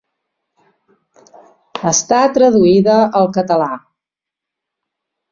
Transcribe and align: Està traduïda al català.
Està 1.91 2.21
traduïda 2.37 2.95
al 3.19 3.29
català. 3.35 3.67